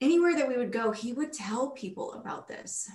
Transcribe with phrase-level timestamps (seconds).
[0.00, 2.90] anywhere that we would go, he would tell people about this.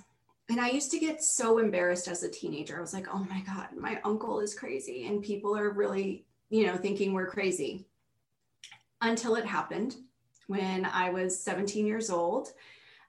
[0.48, 2.76] And I used to get so embarrassed as a teenager.
[2.76, 5.06] I was like, oh my God, my uncle is crazy.
[5.06, 7.86] And people are really, you know, thinking we're crazy.
[9.00, 9.96] Until it happened
[10.46, 12.52] when I was 17 years old.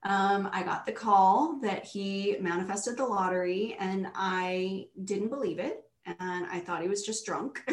[0.04, 5.84] Um, I got the call that he manifested the lottery, and I didn't believe it.
[6.06, 7.64] And I thought he was just drunk.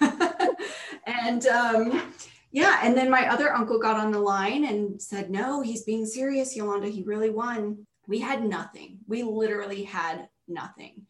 [1.06, 2.12] and um,
[2.52, 6.04] yeah, and then my other uncle got on the line and said, No, he's being
[6.04, 6.88] serious, Yolanda.
[6.88, 7.86] He really won.
[8.08, 8.98] We had nothing.
[9.06, 11.06] We literally had nothing.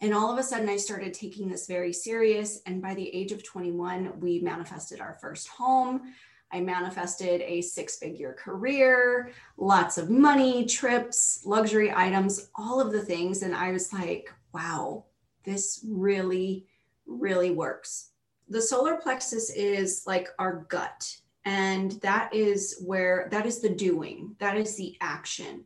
[0.00, 2.60] And all of a sudden, I started taking this very serious.
[2.66, 6.14] And by the age of 21, we manifested our first home.
[6.50, 13.00] I manifested a six figure career, lots of money, trips, luxury items, all of the
[13.00, 13.42] things.
[13.42, 15.04] And I was like, wow,
[15.44, 16.66] this really,
[17.06, 18.11] really works
[18.52, 21.10] the solar plexus is like our gut
[21.46, 25.64] and that is where that is the doing that is the action.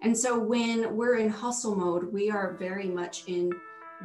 [0.00, 3.52] And so when we're in hustle mode we are very much in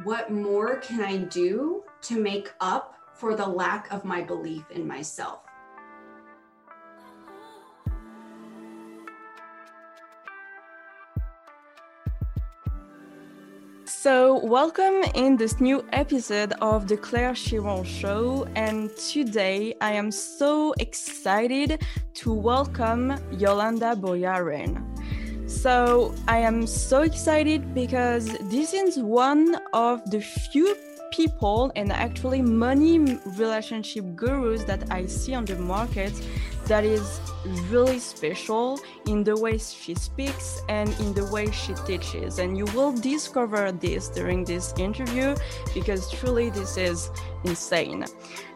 [0.04, 4.86] what more can i do to make up for the lack of my belief in
[4.86, 5.40] myself
[14.08, 18.48] So, welcome in this new episode of the Claire Chiron Show.
[18.54, 21.82] And today I am so excited
[22.14, 24.80] to welcome Yolanda Boyarin.
[25.46, 30.74] So, I am so excited because this is one of the few
[31.10, 32.98] people and actually money
[33.36, 36.14] relationship gurus that I see on the market
[36.68, 37.20] that is
[37.70, 42.38] really special in the way she speaks and in the way she teaches.
[42.38, 45.34] And you will discover this during this interview
[45.74, 47.10] because truly this is
[47.44, 48.04] insane.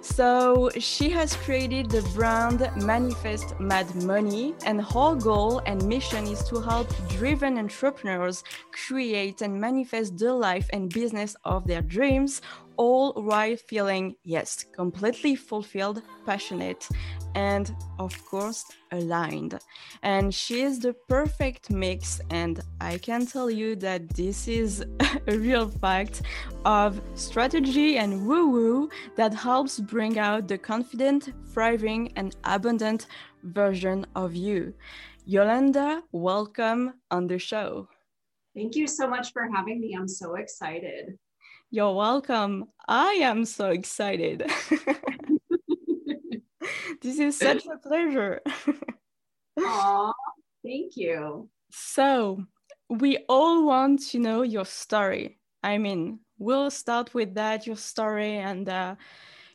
[0.02, 6.42] So she has created the brand Manifest Mad Money, and her goal and mission is
[6.48, 12.42] to help driven entrepreneurs create and manifest the life and business of their dreams
[12.82, 16.88] all while feeling, yes, completely fulfilled, passionate,
[17.36, 17.66] and
[18.00, 19.54] of course, aligned.
[20.02, 24.84] And she is the perfect mix, and I can tell you that this is
[25.28, 26.22] a real fact
[26.64, 33.06] of strategy and woo woo that helps bring out the confident, thriving, and abundant
[33.44, 34.74] version of you.
[35.24, 37.86] Yolanda, welcome on the show.
[38.56, 39.94] Thank you so much for having me.
[39.96, 41.16] I'm so excited.
[41.74, 42.66] You're welcome.
[42.86, 44.40] I am so excited.
[47.00, 48.42] this is such a pleasure.
[49.58, 50.12] Aw,
[50.62, 51.48] thank you.
[51.70, 52.44] So,
[52.90, 55.38] we all want to know your story.
[55.62, 58.96] I mean, we'll start with that your story and uh,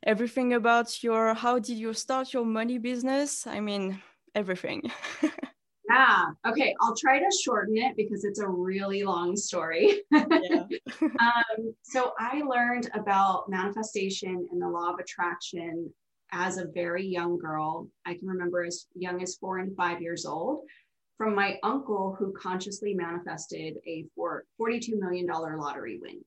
[0.01, 3.45] everything about your how did you start your money business?
[3.45, 4.01] I mean,
[4.33, 4.89] everything.
[5.89, 6.25] Yeah.
[6.45, 6.75] Okay.
[6.81, 10.01] I'll try to shorten it because it's a really long story.
[10.11, 10.63] Yeah.
[11.01, 15.91] um, so I learned about manifestation and the law of attraction
[16.31, 17.87] as a very young girl.
[18.05, 20.63] I can remember as young as four and five years old
[21.17, 26.23] from my uncle who consciously manifested a $42 million lottery win.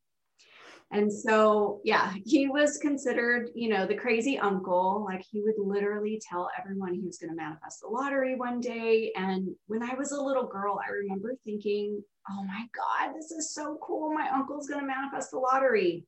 [0.93, 5.05] And so, yeah, he was considered, you know, the crazy uncle.
[5.05, 9.12] Like he would literally tell everyone he was going to manifest the lottery one day.
[9.15, 13.55] And when I was a little girl, I remember thinking, oh my God, this is
[13.55, 14.12] so cool.
[14.12, 16.06] My uncle's going to manifest the lottery.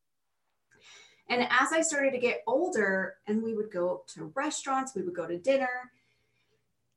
[1.29, 5.15] And as I started to get older and we would go to restaurants, we would
[5.15, 5.93] go to dinner,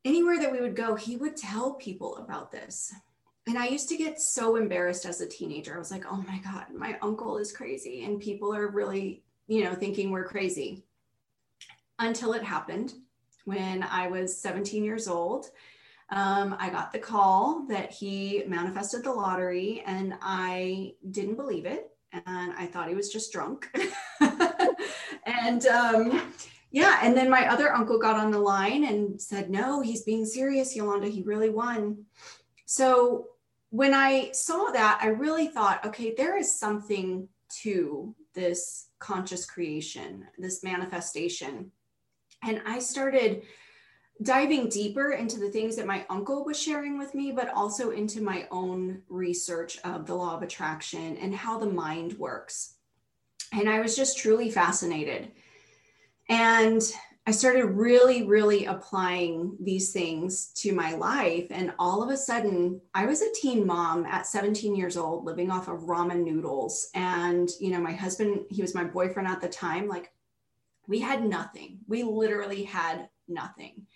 [0.03, 2.93] anywhere that we would go, he would tell people about this
[3.47, 5.75] and I used to get so embarrassed as a teenager.
[5.75, 8.03] I was like, oh my God, my uncle is crazy.
[8.03, 10.83] And people are really, you know, thinking we're crazy.
[11.99, 12.93] Until it happened
[13.45, 15.45] when I was 17 years old.
[16.09, 21.89] Um, I got the call that he manifested the lottery, and I didn't believe it.
[22.13, 23.69] And I thought he was just drunk.
[25.25, 26.33] and um,
[26.71, 30.25] yeah, and then my other uncle got on the line and said, no, he's being
[30.25, 31.07] serious, Yolanda.
[31.07, 32.05] He really won.
[32.65, 33.29] So
[33.69, 37.27] when I saw that, I really thought, okay, there is something
[37.61, 41.71] to this conscious creation, this manifestation.
[42.43, 43.43] And I started
[44.21, 48.21] diving deeper into the things that my uncle was sharing with me, but also into
[48.21, 52.75] my own research of the law of attraction and how the mind works.
[53.51, 55.31] And I was just truly fascinated.
[56.29, 56.81] And
[57.27, 61.47] I started really, really applying these things to my life.
[61.49, 65.49] And all of a sudden, I was a teen mom at 17 years old, living
[65.49, 66.89] off of ramen noodles.
[66.93, 69.87] And, you know, my husband, he was my boyfriend at the time.
[69.87, 70.13] Like,
[70.87, 71.79] we had nothing.
[71.87, 73.87] We literally had nothing.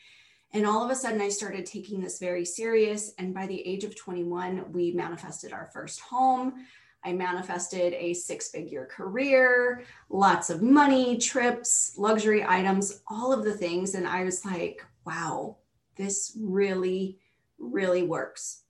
[0.51, 3.13] And all of a sudden, I started taking this very serious.
[3.19, 6.65] And by the age of 21, we manifested our first home.
[7.03, 13.53] I manifested a six figure career, lots of money, trips, luxury items, all of the
[13.53, 13.95] things.
[13.95, 15.57] And I was like, wow,
[15.95, 17.19] this really,
[17.57, 18.63] really works.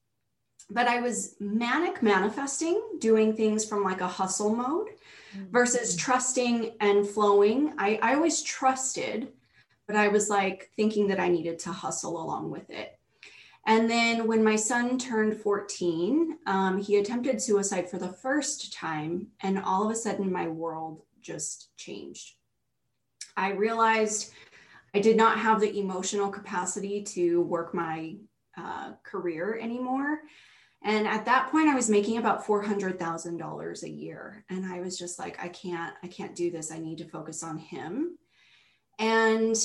[0.70, 4.90] But I was manic manifesting, doing things from like a hustle mode
[5.36, 5.52] mm-hmm.
[5.52, 7.74] versus trusting and flowing.
[7.80, 9.30] I, I always trusted,
[9.88, 12.99] but I was like thinking that I needed to hustle along with it.
[13.69, 19.27] And then when my son turned 14, um, he attempted suicide for the first time.
[19.42, 22.33] And all of a sudden, my world just changed.
[23.38, 24.33] I realized
[24.95, 28.16] I did not have the emotional capacity to work my
[28.57, 30.21] uh, career anymore.
[30.81, 34.45] And at that point, I was making about $400,000 a year.
[34.50, 36.71] And I was just like, I can't, I can't do this.
[36.71, 38.18] I need to focus on him.
[38.98, 39.56] And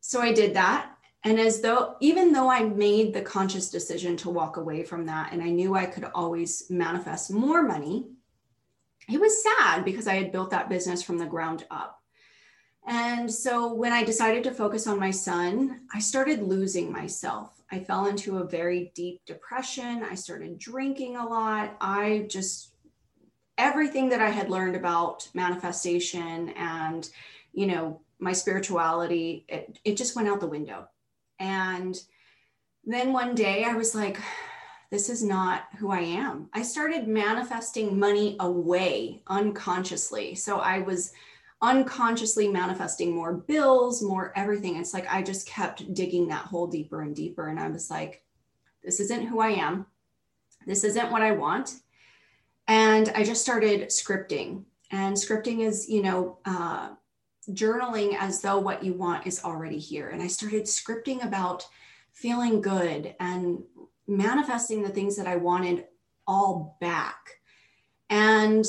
[0.00, 0.94] so I did that
[1.24, 5.32] and as though even though i made the conscious decision to walk away from that
[5.32, 8.06] and i knew i could always manifest more money
[9.08, 12.00] it was sad because i had built that business from the ground up.
[12.86, 17.62] And so when i decided to focus on my son i started losing myself.
[17.72, 20.02] I fell into a very deep depression.
[20.02, 21.76] I started drinking a lot.
[21.80, 22.72] I just
[23.58, 27.10] everything that i had learned about manifestation and
[27.52, 30.88] you know my spirituality it, it just went out the window
[31.40, 32.00] and
[32.84, 34.20] then one day I was like,
[34.90, 36.48] this is not who I am.
[36.52, 40.34] I started manifesting money away unconsciously.
[40.34, 41.12] So I was
[41.62, 44.76] unconsciously manifesting more bills, more everything.
[44.76, 47.48] It's like I just kept digging that hole deeper and deeper.
[47.48, 48.24] And I was like,
[48.82, 49.86] this isn't who I am.
[50.66, 51.74] This isn't what I want.
[52.66, 54.64] And I just started scripting.
[54.90, 56.90] And scripting is, you know, uh,
[57.54, 60.08] journaling as though what you want is already here.
[60.08, 61.66] And I started scripting about
[62.12, 63.62] feeling good and
[64.06, 65.86] manifesting the things that I wanted
[66.26, 67.40] all back.
[68.08, 68.64] And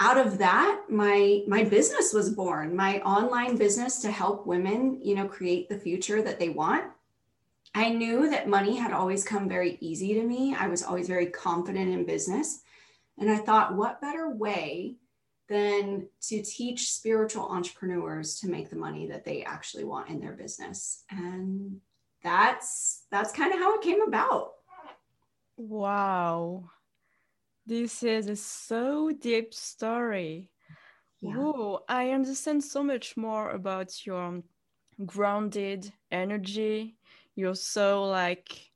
[0.00, 5.14] out of that, my my business was born, my online business to help women, you
[5.14, 6.84] know, create the future that they want.
[7.74, 10.54] I knew that money had always come very easy to me.
[10.54, 12.62] I was always very confident in business.
[13.18, 14.96] And I thought, what better way
[15.48, 20.32] than to teach spiritual entrepreneurs to make the money that they actually want in their
[20.32, 21.04] business.
[21.10, 21.80] And
[22.22, 24.52] that's that's kind of how it came about.
[25.56, 26.70] Wow.
[27.66, 30.48] This is a so deep story.
[31.20, 31.36] Yeah.
[31.36, 34.42] Whoa, i understand so much more about your
[35.06, 36.96] grounded energy
[37.34, 38.70] you're so like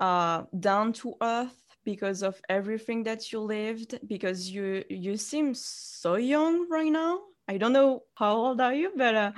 [0.00, 6.16] uh down to earth because of everything that you lived because you you seem so
[6.16, 9.32] young right now i don't know how old are you but uh,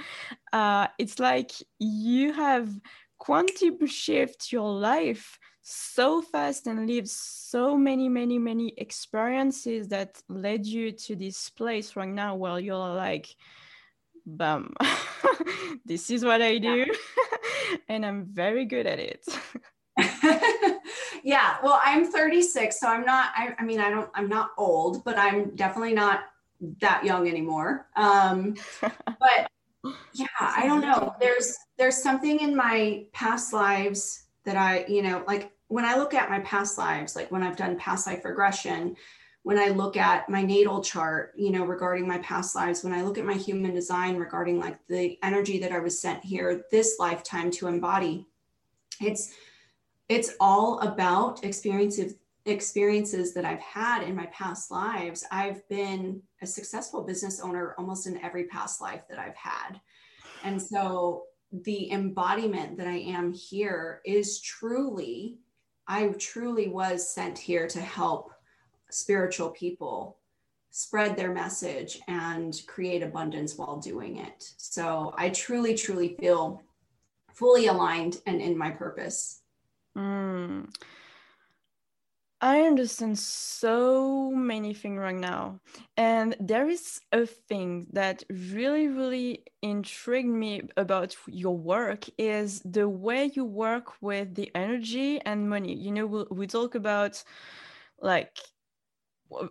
[0.52, 2.68] uh, it's like you have
[3.18, 10.66] quantum shift your life so fast and lived so many many many experiences that led
[10.66, 13.34] you to this place right now where you're like
[14.26, 14.74] bam
[15.86, 17.76] this is what i do yeah.
[17.88, 19.24] and i'm very good at it
[21.24, 21.56] yeah.
[21.62, 25.16] Well, I'm 36, so I'm not, I, I, mean, I don't, I'm not old, but
[25.16, 26.24] I'm definitely not
[26.80, 27.88] that young anymore.
[27.96, 29.50] Um, but
[30.12, 31.16] yeah, I don't know.
[31.18, 36.12] There's, there's something in my past lives that I, you know, like when I look
[36.12, 38.94] at my past lives, like when I've done past life regression,
[39.44, 43.00] when I look at my natal chart, you know, regarding my past lives, when I
[43.00, 46.96] look at my human design regarding like the energy that I was sent here this
[46.98, 48.26] lifetime to embody,
[49.00, 49.32] it's
[50.08, 52.14] it's all about experiences
[52.46, 55.24] experiences that I've had in my past lives.
[55.30, 59.80] I've been a successful business owner almost in every past life that I've had.
[60.42, 61.22] And so
[61.62, 65.38] the embodiment that I am here is truly,
[65.88, 68.32] I truly was sent here to help
[68.90, 70.18] spiritual people
[70.70, 74.44] spread their message and create abundance while doing it.
[74.56, 76.62] So I truly, truly feel
[77.32, 79.43] fully aligned and in my purpose.
[79.96, 80.68] Mm.
[82.40, 85.60] I understand so many things right now.
[85.96, 92.86] And there is a thing that really, really intrigued me about your work is the
[92.88, 95.74] way you work with the energy and money.
[95.74, 97.22] You know, we, we talk about
[98.00, 98.38] like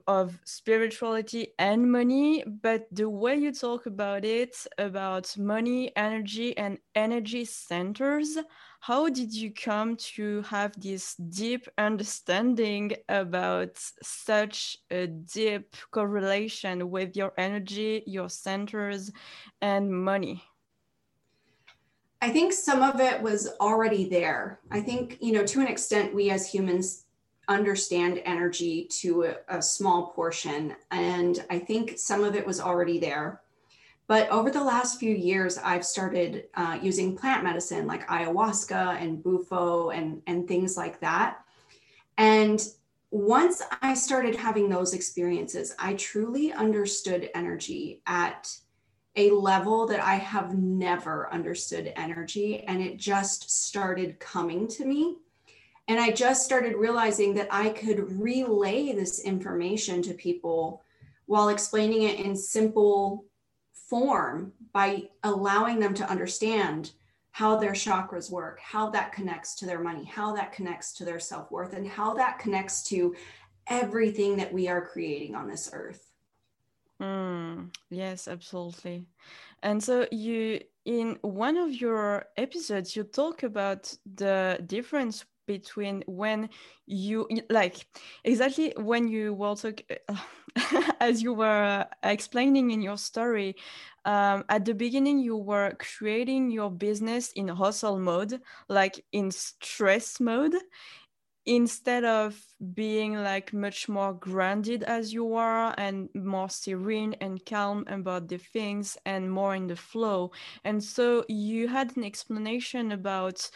[0.07, 6.77] of spirituality and money, but the way you talk about it, about money, energy, and
[6.95, 8.37] energy centers,
[8.79, 17.15] how did you come to have this deep understanding about such a deep correlation with
[17.15, 19.11] your energy, your centers,
[19.61, 20.43] and money?
[22.21, 24.59] I think some of it was already there.
[24.71, 27.02] I think, you know, to an extent, we as humans
[27.47, 30.75] understand energy to a, a small portion.
[30.91, 33.41] And I think some of it was already there.
[34.07, 39.23] But over the last few years, I've started uh, using plant medicine like ayahuasca and
[39.23, 41.39] bufo and, and things like that.
[42.17, 42.65] And
[43.11, 48.55] once I started having those experiences, I truly understood energy at
[49.15, 52.63] a level that I have never understood energy.
[52.63, 55.17] And it just started coming to me.
[55.87, 60.81] And I just started realizing that I could relay this information to people
[61.25, 63.25] while explaining it in simple
[63.73, 66.91] form by allowing them to understand
[67.31, 71.19] how their chakras work, how that connects to their money, how that connects to their
[71.19, 73.15] self worth, and how that connects to
[73.67, 76.11] everything that we are creating on this earth.
[77.01, 79.05] Mm, yes, absolutely.
[79.63, 86.49] And so you in one of your episodes you talk about the difference between when
[86.85, 87.85] you like
[88.23, 89.81] exactly when you were talk,
[90.99, 93.55] as you were explaining in your story
[94.05, 100.19] um, at the beginning you were creating your business in hustle mode like in stress
[100.19, 100.55] mode
[101.45, 102.39] instead of
[102.73, 108.37] being like much more grounded as you are and more serene and calm about the
[108.37, 110.31] things and more in the flow.
[110.63, 113.49] And so you had an explanation about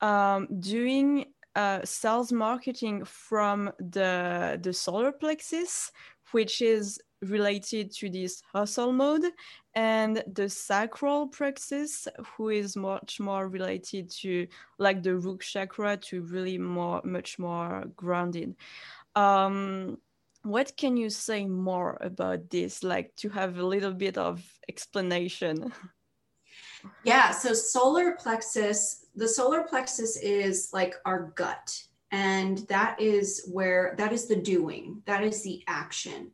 [0.00, 5.90] um, doing uh, sales marketing from the the solar plexus
[6.30, 9.24] which is related to this hustle mode
[9.74, 14.46] and the sacral plexus who is much more related to
[14.78, 18.54] like the root chakra to really more much more grounded.
[19.14, 19.98] Um
[20.42, 22.82] what can you say more about this?
[22.82, 25.72] Like to have a little bit of explanation.
[27.04, 31.78] Yeah so solar plexus the solar plexus is like our gut
[32.10, 36.30] and that is where that is the doing that is the action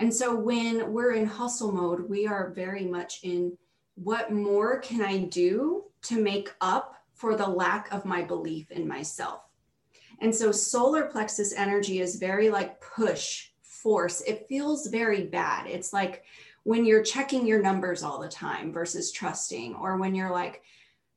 [0.00, 3.56] and so when we're in hustle mode, we are very much in
[3.94, 8.88] what more can I do to make up for the lack of my belief in
[8.88, 9.42] myself?
[10.20, 14.22] And so solar plexus energy is very like push, force.
[14.22, 15.66] It feels very bad.
[15.66, 16.24] It's like
[16.64, 20.62] when you're checking your numbers all the time versus trusting, or when you're like,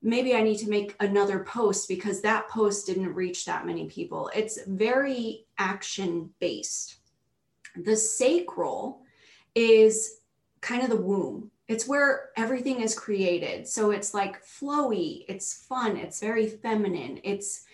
[0.01, 4.29] maybe I need to make another post because that post didn't reach that many people.
[4.35, 6.97] It's very action based.
[7.75, 9.01] The sacral
[9.55, 10.21] is
[10.61, 11.51] kind of the womb.
[11.67, 13.67] It's where everything is created.
[13.67, 17.19] So it's like flowy, it's fun, it's very feminine.
[17.23, 17.65] It's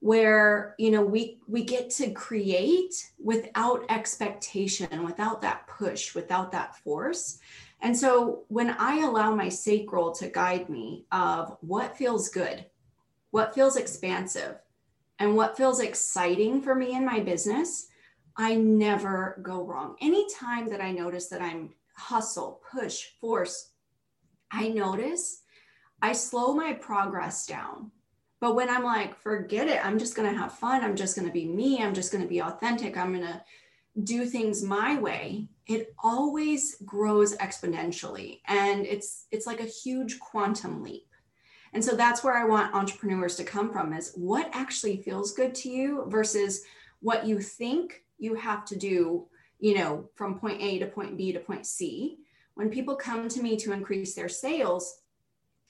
[0.00, 6.76] where, you know, we we get to create without expectation, without that push, without that
[6.76, 7.38] force.
[7.80, 12.66] And so when I allow my sacral to guide me of what feels good,
[13.30, 14.56] what feels expansive,
[15.18, 17.88] and what feels exciting for me in my business,
[18.36, 19.96] I never go wrong.
[20.00, 23.70] Anytime that I notice that I'm hustle, push, force,
[24.50, 25.42] I notice
[26.02, 27.90] I slow my progress down.
[28.40, 30.84] But when I'm like, forget it, I'm just going to have fun.
[30.84, 31.82] I'm just going to be me.
[31.82, 32.96] I'm just going to be authentic.
[32.96, 33.42] I'm going to
[34.02, 35.48] do things my way.
[35.66, 41.08] It always grows exponentially and it's it's like a huge quantum leap.
[41.72, 45.54] And so that's where I want entrepreneurs to come from is what actually feels good
[45.56, 46.64] to you versus
[47.00, 49.26] what you think you have to do,
[49.58, 52.18] you know, from point A to point B to point C.
[52.54, 55.00] When people come to me to increase their sales,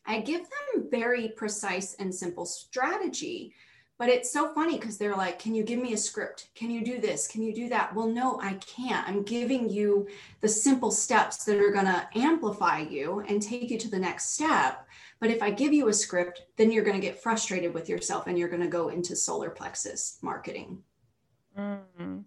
[0.06, 3.54] I give them very precise and simple strategy.
[3.96, 6.48] But it's so funny because they're like, Can you give me a script?
[6.54, 7.28] Can you do this?
[7.28, 7.94] Can you do that?
[7.94, 9.08] Well, no, I can't.
[9.08, 10.08] I'm giving you
[10.40, 14.34] the simple steps that are going to amplify you and take you to the next
[14.34, 14.86] step.
[15.20, 18.26] But if I give you a script, then you're going to get frustrated with yourself
[18.26, 20.82] and you're going to go into solar plexus marketing.
[21.56, 22.26] Mm.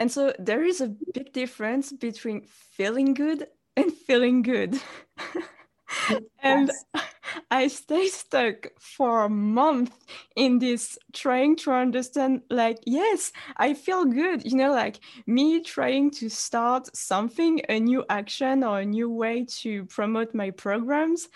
[0.00, 3.46] And so there is a big difference between feeling good
[3.76, 4.80] and feeling good.
[6.42, 6.70] and
[7.50, 9.96] I stay stuck for a month
[10.36, 16.10] in this trying to understand, like, yes, I feel good, you know, like me trying
[16.12, 21.28] to start something, a new action or a new way to promote my programs.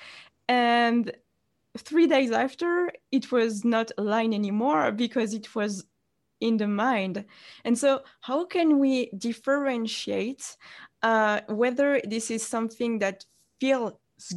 [0.49, 1.13] And
[1.79, 5.85] three days after, it was not aligned anymore because it was
[6.45, 7.25] in the mind.
[7.65, 10.57] And so, how can we differentiate
[11.03, 13.25] uh, whether this is something that
[13.61, 13.95] feels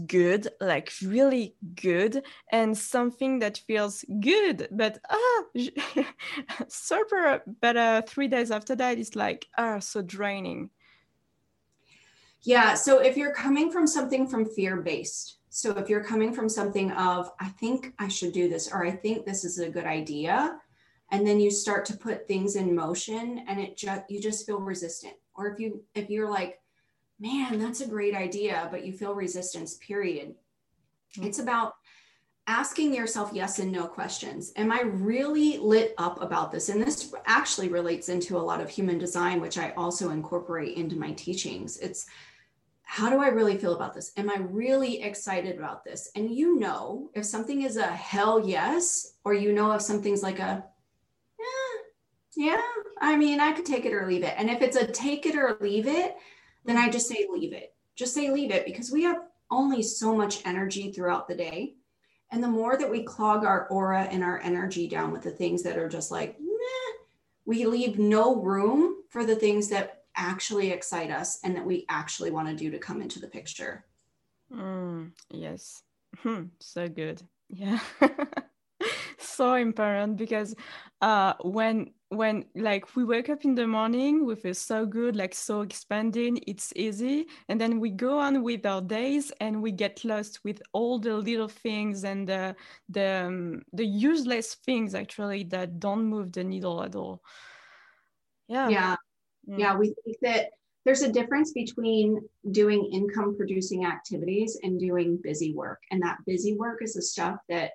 [0.08, 5.44] good, like really good, and something that feels good, but ah,
[6.68, 10.70] super, but uh, three days after that, it's like ah, so draining.
[12.42, 12.76] Yeah.
[12.76, 16.92] So if you're coming from something from fear based, So if you're coming from something
[16.92, 20.62] of, I think I should do this, or I think this is a good idea,
[21.12, 24.60] and then you start to put things in motion and it just you just feel
[24.60, 25.14] resistant.
[25.36, 26.60] Or if you if you're like,
[27.20, 30.36] man, that's a great idea, but you feel resistance, period.
[31.16, 31.28] Mm-hmm.
[31.28, 31.74] It's about
[32.48, 34.54] asking yourself yes and no questions.
[34.56, 36.70] Am I really lit up about this?
[36.70, 40.96] And this actually relates into a lot of human design, which I also incorporate into
[40.98, 41.78] my teachings.
[41.78, 42.06] It's
[42.84, 44.14] how do I really feel about this?
[44.16, 46.10] Am I really excited about this?
[46.16, 50.40] And you know, if something is a hell yes, or you know, if something's like
[50.40, 50.64] a,
[52.38, 52.62] yeah,
[53.02, 54.36] I mean, I could take it or leave it.
[54.38, 56.16] And if it's a take it or leave it,
[56.66, 57.74] then I just say leave it.
[57.96, 61.74] Just say leave it because we have only so much energy throughout the day.
[62.32, 65.64] And the more that we clog our aura and our energy down with the things
[65.64, 66.98] that are just like, meh,
[67.46, 72.30] we leave no room for the things that actually excite us and that we actually
[72.30, 73.84] want to do to come into the picture.
[74.54, 75.82] Mm, yes.
[76.20, 77.24] Hmm, so good.
[77.50, 77.80] Yeah.
[79.18, 80.56] so important because
[81.02, 85.34] uh when when like we wake up in the morning we feel so good like
[85.34, 87.28] so expanding it's easy.
[87.50, 91.16] And then we go on with our days and we get lost with all the
[91.16, 92.56] little things and the
[92.88, 97.22] the, um, the useless things actually that don't move the needle at all.
[98.48, 98.70] Yeah.
[98.70, 98.96] Yeah.
[99.50, 99.60] Mm.
[99.60, 100.48] yeah we think that
[100.86, 102.22] there's a difference between
[102.52, 105.82] doing income producing activities and doing busy work.
[105.92, 107.72] And that busy work is the stuff that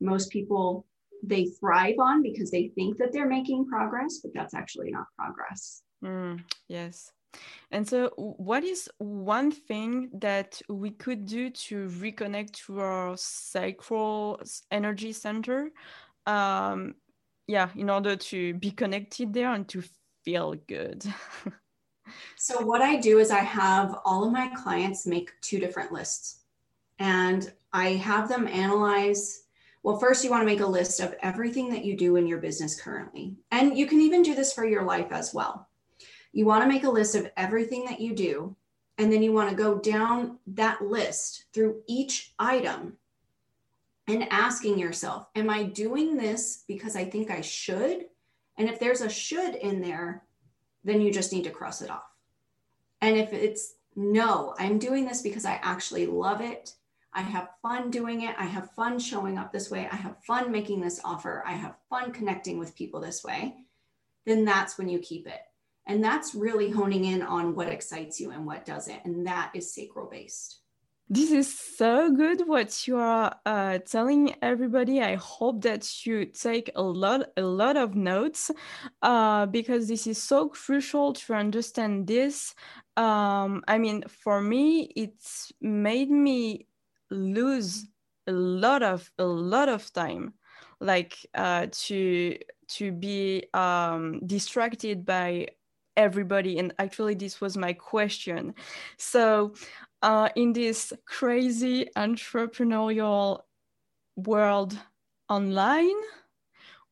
[0.00, 0.86] most people
[1.28, 5.82] they thrive on because they think that they're making progress, but that's actually not progress.
[6.04, 7.10] Mm, yes.
[7.70, 14.40] And so, what is one thing that we could do to reconnect to our sacral
[14.70, 15.70] energy center?
[16.26, 16.94] Um,
[17.46, 19.82] yeah, in order to be connected there and to
[20.24, 21.04] feel good.
[22.36, 26.40] so, what I do is I have all of my clients make two different lists,
[26.98, 29.43] and I have them analyze
[29.84, 32.38] well, first, you want to make a list of everything that you do in your
[32.38, 33.36] business currently.
[33.50, 35.68] And you can even do this for your life as well.
[36.32, 38.56] You want to make a list of everything that you do.
[38.96, 42.96] And then you want to go down that list through each item
[44.06, 48.06] and asking yourself, Am I doing this because I think I should?
[48.56, 50.24] And if there's a should in there,
[50.82, 52.08] then you just need to cross it off.
[53.02, 56.72] And if it's no, I'm doing this because I actually love it
[57.14, 58.34] I have fun doing it.
[58.38, 59.88] I have fun showing up this way.
[59.90, 61.44] I have fun making this offer.
[61.46, 63.54] I have fun connecting with people this way.
[64.26, 65.40] Then that's when you keep it.
[65.86, 69.04] And that's really honing in on what excites you and what doesn't.
[69.04, 70.60] And that is sacral based.
[71.10, 75.02] This is so good what you are uh, telling everybody.
[75.02, 78.50] I hope that you take a lot, a lot of notes,
[79.02, 82.54] uh, because this is so crucial to understand this.
[82.96, 86.66] Um, I mean, for me, it's made me
[87.10, 87.86] lose
[88.26, 90.34] a lot of a lot of time
[90.80, 92.38] like uh, to
[92.68, 95.48] to be um, distracted by
[95.96, 96.58] everybody.
[96.58, 98.54] And actually this was my question.
[98.98, 99.54] So
[100.02, 103.40] uh, in this crazy entrepreneurial
[104.16, 104.78] world
[105.28, 105.96] online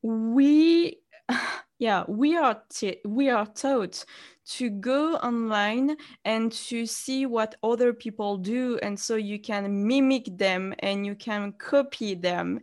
[0.02, 0.98] we
[1.78, 2.62] yeah we are
[3.04, 4.04] we are taught
[4.44, 10.26] to go online and to see what other people do and so you can mimic
[10.36, 12.60] them and you can copy them.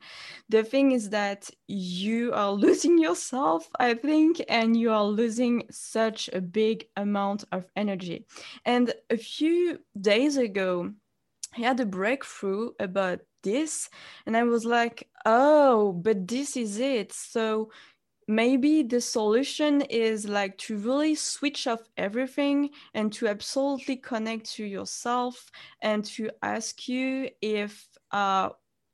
[0.50, 6.30] The thing is that you are losing yourself i think and you are losing such
[6.34, 8.26] a big amount of energy.
[8.66, 10.92] And a few days ago
[11.58, 13.90] i had a breakthrough about this
[14.26, 17.14] and i was like oh but this is it.
[17.14, 17.72] So
[18.30, 24.64] maybe the solution is like to really switch off everything and to absolutely connect to
[24.64, 25.50] yourself
[25.82, 28.50] and to ask you if uh,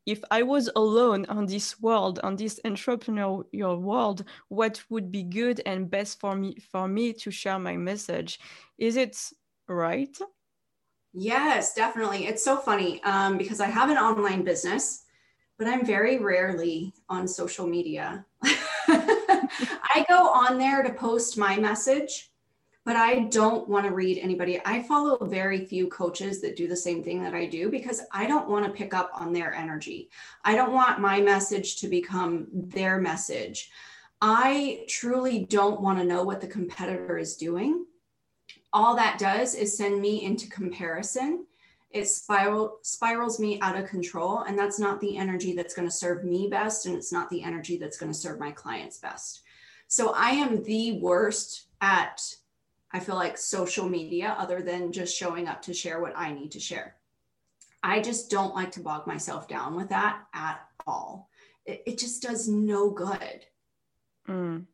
[0.06, 5.62] if I was alone on this world, on this entrepreneurial world, what would be good
[5.65, 8.39] and best for me for me to share my message?
[8.78, 9.17] Is it
[9.67, 10.17] right?
[11.12, 12.28] Yes, definitely.
[12.28, 15.04] It's so funny um, because I have an online business,
[15.58, 18.26] but I'm very rarely on social media.
[19.96, 22.30] I go on there to post my message,
[22.84, 24.60] but I don't want to read anybody.
[24.66, 28.28] I follow very few coaches that do the same thing that I do because I
[28.28, 30.10] don't want to pick up on their energy.
[30.44, 33.72] I don't want my message to become their message.
[34.20, 37.86] I truly don't want to know what the competitor is doing.
[38.74, 41.46] All that does is send me into comparison
[41.92, 45.94] it spiral spirals me out of control and that's not the energy that's going to
[45.94, 49.45] serve me best and it's not the energy that's going to serve my clients best
[49.88, 52.21] so i am the worst at
[52.91, 56.52] i feel like social media other than just showing up to share what i need
[56.52, 56.95] to share
[57.86, 61.30] I just don't like to bog myself down with that at all.
[61.67, 63.45] It, it just does no good.
[64.28, 64.65] Mm.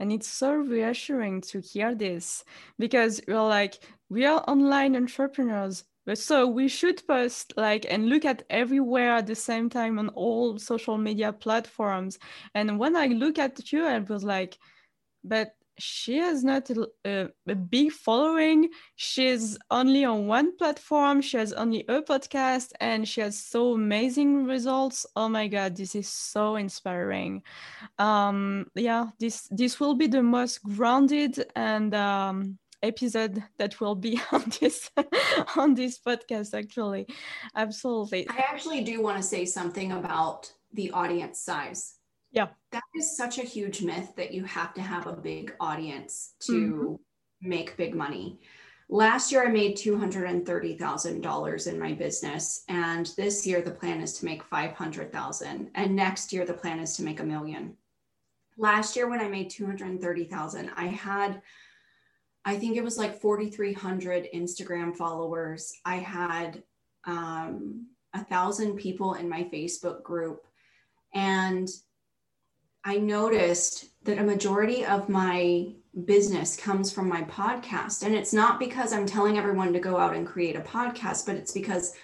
[0.00, 2.44] And it's so reassuring to hear this
[2.76, 5.84] because we're like, we are online entrepreneurs.
[6.06, 10.08] But so we should post like and look at everywhere at the same time on
[10.10, 12.18] all social media platforms.
[12.54, 14.56] And when I look at you, I was like,
[15.24, 16.70] but she has not
[17.04, 18.70] a, a, big following.
[18.94, 21.20] She's only on one platform.
[21.20, 25.04] She has only a podcast and she has so amazing results.
[25.14, 27.42] Oh my God, this is so inspiring.
[27.98, 34.20] Um, yeah, this, this will be the most grounded and um, episode that will be
[34.32, 34.90] on this
[35.56, 37.06] on this podcast actually
[37.54, 41.96] absolutely i actually do want to say something about the audience size
[42.36, 42.48] yeah.
[42.72, 46.52] That is such a huge myth that you have to have a big audience to
[46.52, 47.48] mm-hmm.
[47.48, 48.40] make big money.
[48.90, 52.62] Last year, I made $230,000 in my business.
[52.68, 55.70] And this year, the plan is to make 500,000.
[55.74, 57.74] And next year, the plan is to make a million.
[58.58, 61.40] Last year, when I made 230,000, I had,
[62.46, 65.74] I think it was like 4,300 Instagram followers.
[65.84, 66.62] I had
[67.04, 70.46] um, a thousand people in my Facebook group.
[71.12, 71.68] And
[72.84, 75.72] I noticed that a majority of my
[76.04, 78.04] business comes from my podcast.
[78.04, 81.34] And it's not because I'm telling everyone to go out and create a podcast, but
[81.34, 81.94] it's because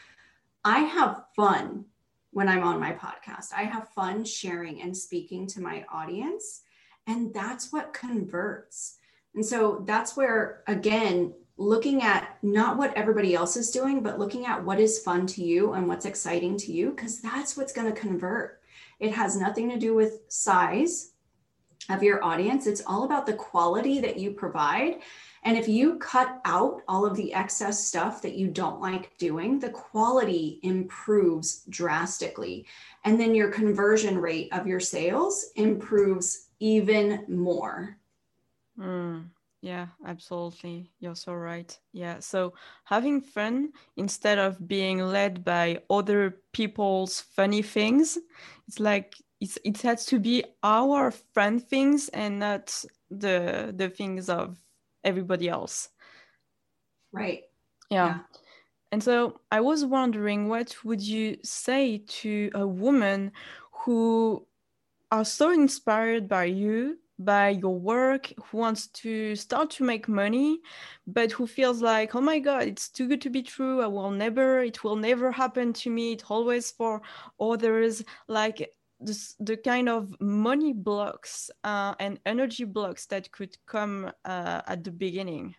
[0.65, 1.85] I have fun
[2.33, 3.53] when I'm on my podcast.
[3.57, 6.63] I have fun sharing and speaking to my audience.
[7.07, 8.99] And that's what converts.
[9.35, 14.47] And so that's where, again, looking at not what everybody else is doing, but looking
[14.47, 17.93] at what is fun to you and what's exciting to you, because that's what's going
[17.93, 18.61] to convert.
[18.99, 21.13] It has nothing to do with size
[21.91, 22.67] of your audience.
[22.67, 25.01] It's all about the quality that you provide.
[25.45, 29.59] And if you cut out all of the excess stuff that you don't like doing,
[29.59, 32.67] the quality improves drastically.
[33.05, 37.99] And then your conversion rate of your sales improves even more.
[38.79, 39.29] Mm.
[39.63, 40.91] Yeah, absolutely.
[40.99, 41.79] You're so right.
[41.93, 42.19] Yeah.
[42.19, 42.55] So
[42.85, 48.19] having fun instead of being led by other people's funny things,
[48.67, 54.29] it's like it's, it has to be our fun things and not the the things
[54.29, 54.59] of
[55.05, 55.91] everybody else.
[57.13, 57.45] Right.
[57.89, 58.07] Yeah.
[58.07, 58.19] yeah.
[58.91, 63.33] And so I was wondering, what would you say to a woman
[63.71, 64.45] who
[65.13, 70.61] are so inspired by you by your work, who wants to start to make money,
[71.07, 73.83] but who feels like, oh my God, it's too good to be true.
[73.83, 76.13] I will never, it will never happen to me.
[76.13, 77.03] It's always for
[77.41, 78.03] others.
[78.29, 84.63] Like this, the kind of money blocks uh, and energy blocks that could come uh,
[84.67, 85.55] at the beginning.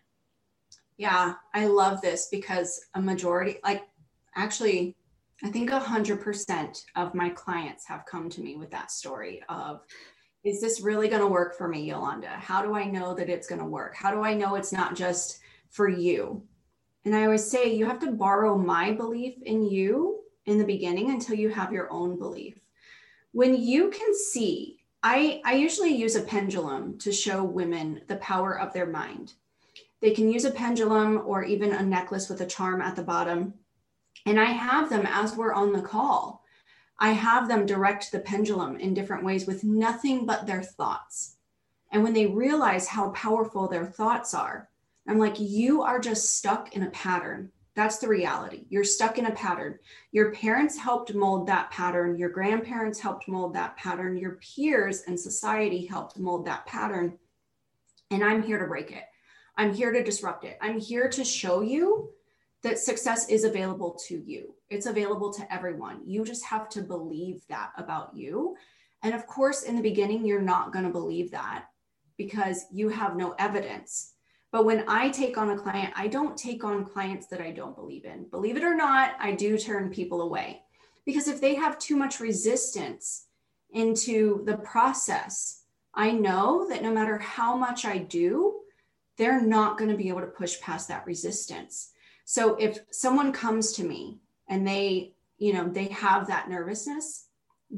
[0.97, 3.84] Yeah, I love this because a majority, like
[4.36, 4.95] actually,
[5.43, 9.43] I think a hundred percent of my clients have come to me with that story
[9.49, 9.82] of
[10.43, 12.27] is this really going to work for me, Yolanda?
[12.27, 13.95] How do I know that it's going to work?
[13.95, 16.43] How do I know it's not just for you?
[17.06, 21.12] And I always say you have to borrow my belief in you in the beginning
[21.12, 22.60] until you have your own belief.
[23.32, 28.60] When you can see, I, I usually use a pendulum to show women the power
[28.60, 29.34] of their mind.
[30.01, 33.53] They can use a pendulum or even a necklace with a charm at the bottom.
[34.25, 36.42] And I have them as we're on the call
[36.99, 41.38] I have them direct the pendulum in different ways with nothing but their thoughts.
[41.91, 44.69] And when they realize how powerful their thoughts are,
[45.08, 47.51] I'm like, you are just stuck in a pattern.
[47.75, 48.65] That's the reality.
[48.69, 49.79] You're stuck in a pattern.
[50.12, 52.17] Your parents helped mold that pattern.
[52.17, 54.17] Your grandparents helped mold that pattern.
[54.17, 57.17] Your peers and society helped mold that pattern.
[58.12, 59.03] And I'm here to break it.
[59.58, 60.58] I'm here to disrupt it.
[60.62, 62.10] I'm here to show you
[62.63, 64.56] that success is available to you.
[64.69, 66.02] It's available to everyone.
[66.06, 68.56] You just have to believe that about you.
[69.04, 71.65] And of course, in the beginning, you're not going to believe that
[72.17, 74.13] because you have no evidence.
[74.52, 77.76] But when I take on a client, I don't take on clients that I don't
[77.76, 78.26] believe in.
[78.30, 80.62] Believe it or not, I do turn people away
[81.06, 83.26] because if they have too much resistance
[83.71, 88.60] into the process, I know that no matter how much I do,
[89.17, 91.89] they're not going to be able to push past that resistance.
[92.25, 97.27] So if someone comes to me and they, you know, they have that nervousness,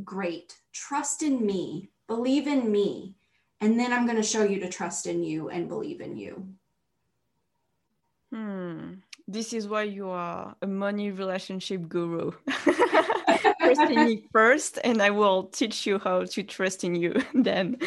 [0.03, 0.55] great.
[0.73, 3.15] Trust in me, believe in me.
[3.61, 6.47] And then I'm going to show you to trust in you and believe in you.
[8.31, 8.93] Hmm.
[9.27, 12.31] This is why you are a money relationship guru.
[13.59, 17.77] trust in me first, and I will teach you how to trust in you then.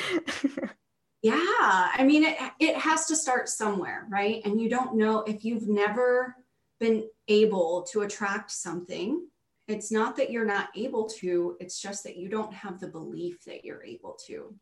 [1.23, 1.35] yeah.
[1.37, 4.42] I mean, it, it has to start somewhere, right?
[4.44, 6.35] And you don't know if you've never
[6.81, 9.27] been able to attract something,
[9.67, 13.45] it's not that you're not able to, it's just that you don't have the belief
[13.45, 14.55] that you're able to.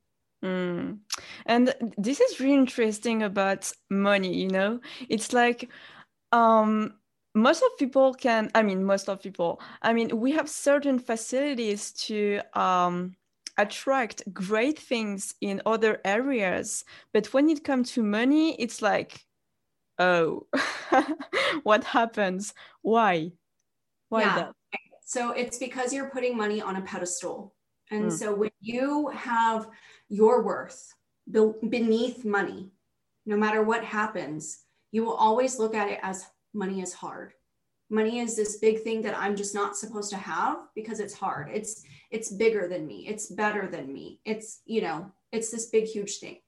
[0.45, 0.99] Mm.
[1.47, 4.81] And this is really interesting about money, you know?
[5.09, 5.71] It's like
[6.33, 6.95] um
[7.37, 11.93] most of people can i mean most of people i mean we have certain facilities
[11.93, 13.15] to um,
[13.59, 19.25] attract great things in other areas but when it comes to money it's like
[19.99, 20.47] oh
[21.63, 22.55] what happens?
[22.83, 23.33] Why?
[24.09, 24.35] Why yeah.
[24.37, 24.53] that?
[25.05, 27.55] So it's because you're putting money on a pedestal.
[27.91, 28.13] And mm.
[28.13, 29.69] so when you have
[30.09, 30.93] your worth
[31.69, 32.71] beneath money
[33.25, 34.61] no matter what happens
[34.93, 37.33] you will always look at it as money is hard.
[37.91, 41.49] Money is this big thing that i'm just not supposed to have because it's hard.
[41.53, 43.07] It's it's bigger than me.
[43.07, 44.21] It's better than me.
[44.25, 46.39] It's you know it's this big huge thing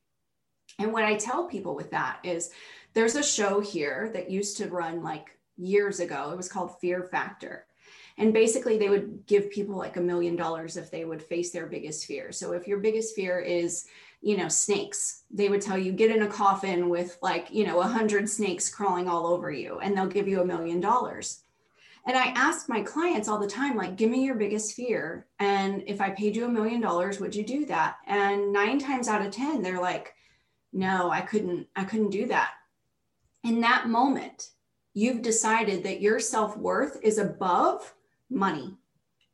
[0.78, 2.50] and what i tell people with that is
[2.94, 7.02] there's a show here that used to run like years ago it was called fear
[7.02, 7.66] factor
[8.16, 11.66] and basically they would give people like a million dollars if they would face their
[11.66, 13.86] biggest fear so if your biggest fear is
[14.20, 15.22] you know, snakes.
[15.30, 18.68] They would tell you get in a coffin with like, you know, a hundred snakes
[18.68, 21.42] crawling all over you, and they'll give you a million dollars.
[22.06, 25.26] And I ask my clients all the time, like, give me your biggest fear.
[25.40, 27.96] And if I paid you a million dollars, would you do that?
[28.06, 30.14] And nine times out of 10, they're like,
[30.72, 32.50] no, I couldn't, I couldn't do that.
[33.44, 34.50] In that moment,
[34.94, 37.94] you've decided that your self worth is above
[38.30, 38.76] money.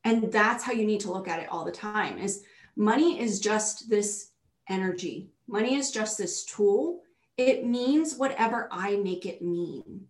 [0.05, 2.45] And that's how you need to look at it all the time is
[2.77, 4.31] money is just this
[4.69, 5.31] energy.
[5.49, 7.01] Money is just this tool.
[7.37, 10.07] It means whatever I make it mean.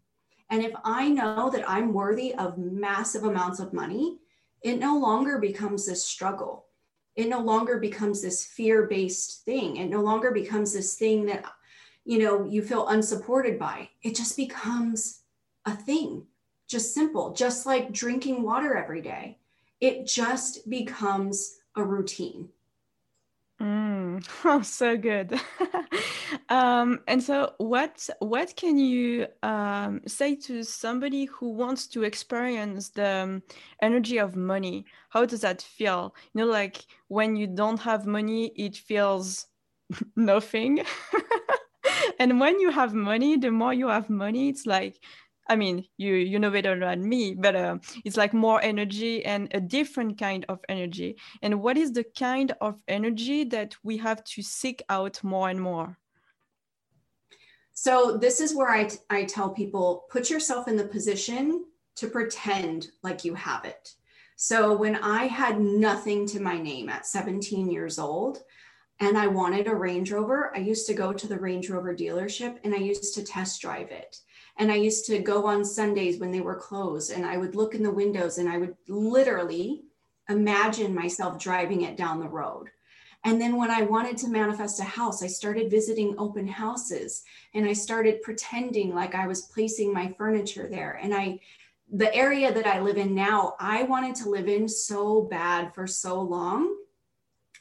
[0.51, 4.19] And if I know that I'm worthy of massive amounts of money,
[4.63, 6.67] it no longer becomes this struggle.
[7.17, 9.77] It no longer becomes this fear based thing.
[9.77, 11.45] It no longer becomes this thing that,
[12.05, 13.89] you know, you feel unsupported by.
[14.03, 15.23] It just becomes
[15.65, 16.27] a thing,
[16.67, 19.39] just simple, just like drinking water every day.
[19.81, 22.49] It just becomes a routine.
[23.61, 25.39] Mm, oh, so good.
[26.49, 32.91] um, and so, what what can you um, say to somebody who wants to experience
[32.91, 33.43] the um,
[33.81, 34.85] energy of money?
[35.11, 36.15] How does that feel?
[36.35, 39.47] You know, like when you don't have money, it feels
[40.17, 40.85] nothing.
[42.19, 44.99] and when you have money, the more you have money, it's like
[45.47, 49.49] I mean, you you know better than me, but uh, it's like more energy and
[49.53, 51.17] a different kind of energy.
[51.43, 55.61] And what is the kind of energy that we have to seek out more and
[55.61, 55.99] more?
[57.75, 61.65] So this is where I, I tell people put yourself in the position
[61.97, 63.91] to pretend like you have it.
[64.37, 68.39] So when I had nothing to my name at 17 years old,
[69.01, 72.59] and I wanted a Range Rover, I used to go to the Range Rover dealership
[72.65, 74.19] and I used to test drive it.
[74.57, 77.75] And I used to go on Sundays when they were closed and I would look
[77.75, 79.83] in the windows and I would literally
[80.29, 82.71] imagine myself driving it down the road.
[83.25, 87.67] And then when I wanted to manifest a house, I started visiting open houses and
[87.67, 91.01] I started pretending like I was placing my furniture there.
[91.03, 91.41] And I,
[91.91, 95.87] the area that I live in now, I wanted to live in so bad for
[95.87, 96.77] so long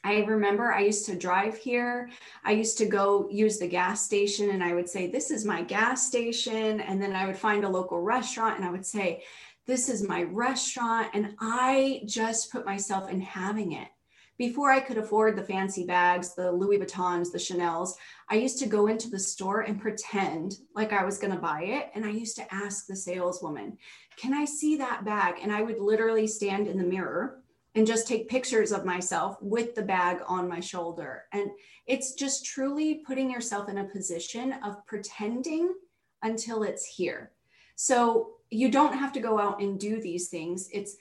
[0.06, 2.10] I remember I used to drive here.
[2.44, 5.62] I used to go use the gas station and I would say, This is my
[5.62, 6.82] gas station.
[6.82, 9.24] And then I would find a local restaurant and I would say,
[9.66, 11.08] This is my restaurant.
[11.14, 13.88] And I just put myself in having it.
[14.36, 17.96] Before I could afford the fancy bags, the Louis Vuittons, the Chanel's,
[18.28, 21.62] I used to go into the store and pretend like I was going to buy
[21.62, 21.90] it.
[21.94, 23.78] And I used to ask the saleswoman,
[24.16, 25.36] Can I see that bag?
[25.42, 27.40] And I would literally stand in the mirror
[27.74, 31.24] and just take pictures of myself with the bag on my shoulder.
[31.32, 31.50] And
[31.86, 35.74] it's just truly putting yourself in a position of pretending
[36.22, 37.32] until it's here.
[37.76, 40.68] So you don't have to go out and do these things.
[40.72, 40.96] It's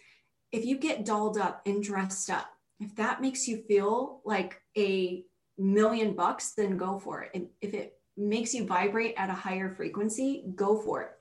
[0.51, 2.47] if you get dolled up and dressed up,
[2.79, 5.23] if that makes you feel like a
[5.57, 7.31] million bucks, then go for it.
[7.33, 11.11] And if it makes you vibrate at a higher frequency, go for it.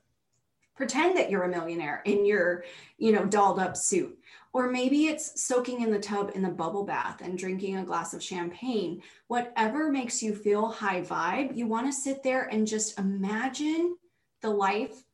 [0.76, 2.64] Pretend that you're a millionaire in your,
[2.96, 4.18] you know, dolled up suit
[4.52, 8.12] or maybe it's soaking in the tub in the bubble bath and drinking a glass
[8.12, 9.02] of champagne.
[9.28, 13.96] Whatever makes you feel high vibe, you want to sit there and just imagine
[14.42, 15.04] the life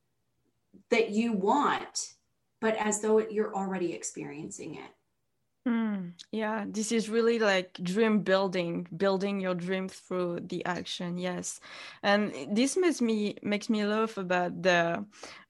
[0.91, 2.15] that you want,
[2.61, 4.91] but as though you're already experiencing it.
[5.67, 11.19] Mm, yeah, this is really like dream building, building your dream through the action.
[11.19, 11.61] Yes,
[12.03, 15.05] and this makes me makes me love about the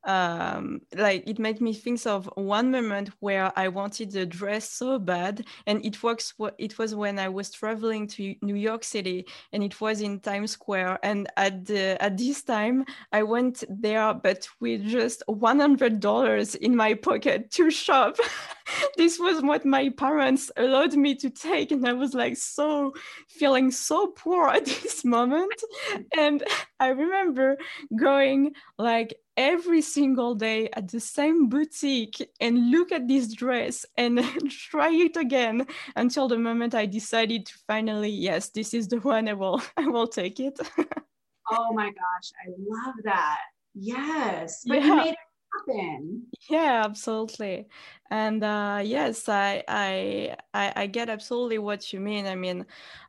[0.05, 4.99] um, like it made me think of one moment where I wanted a dress so
[4.99, 6.35] bad, and it works.
[6.59, 10.53] It was when I was traveling to New York City, and it was in Times
[10.53, 10.99] Square.
[11.03, 16.55] And at the, at this time, I went there, but with just one hundred dollars
[16.55, 18.17] in my pocket to shop.
[18.97, 22.93] this was what my parents allowed me to take, and I was like so
[23.29, 25.61] feeling so poor at this moment.
[26.17, 26.45] And
[26.79, 27.57] I remember
[27.99, 34.19] going like every single day at the same boutique and look at this dress and
[34.51, 39.29] try it again until the moment I decided to finally, yes, this is the one
[39.29, 40.59] I will I will take it.
[41.51, 43.39] oh my gosh, I love that.
[43.75, 44.65] Yes.
[44.67, 44.87] But yeah.
[44.87, 45.28] you made it
[45.67, 46.27] happen.
[46.51, 47.69] Yeah, absolutely.
[48.11, 52.27] And uh, yes, I, I I get absolutely what you mean.
[52.27, 52.67] I mean,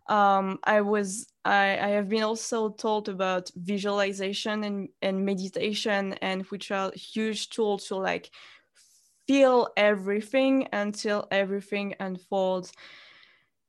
[0.08, 6.44] um, I was I, I have been also told about visualization and, and meditation and
[6.48, 8.32] which are huge tools to like
[9.28, 12.74] feel everything until everything unfolds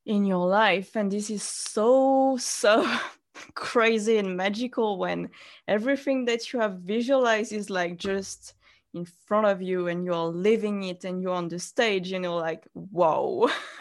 [0.07, 0.97] in your life.
[0.97, 2.99] And this is so, so
[3.55, 5.31] crazy and magical when
[5.69, 8.55] everything that you have visualized is like just
[8.94, 12.37] in front of you and you're living it and you're on the stage, you know,
[12.37, 13.48] like, whoa,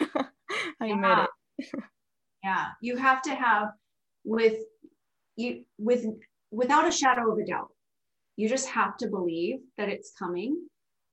[0.80, 0.94] I yeah.
[0.94, 1.26] made
[1.58, 1.84] it.
[2.44, 2.66] yeah.
[2.80, 3.68] You have to have
[4.24, 4.58] with
[5.36, 6.06] you with
[6.50, 7.70] without a shadow of a doubt
[8.36, 10.56] you just have to believe that it's coming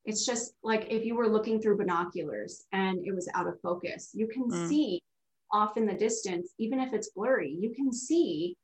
[0.06, 4.12] it's just like if you were looking through binoculars and it was out of focus
[4.14, 4.68] you can mm.
[4.68, 5.02] see
[5.52, 8.56] off in the distance even if it's blurry you can see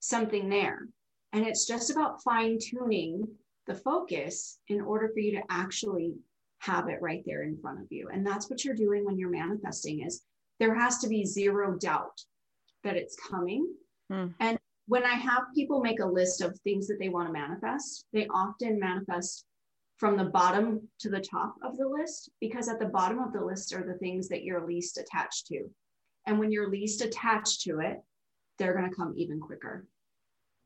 [0.00, 0.88] something there
[1.32, 3.26] and it's just about fine tuning
[3.66, 6.14] the focus in order for you to actually
[6.60, 9.30] have it right there in front of you and that's what you're doing when you're
[9.30, 10.22] manifesting is
[10.60, 12.20] there has to be zero doubt
[12.84, 13.66] that it's coming
[14.12, 14.34] Mm.
[14.40, 18.06] And when I have people make a list of things that they want to manifest,
[18.12, 19.44] they often manifest
[19.96, 23.44] from the bottom to the top of the list because at the bottom of the
[23.44, 25.64] list are the things that you're least attached to.
[26.26, 27.98] And when you're least attached to it,
[28.58, 29.86] they're going to come even quicker.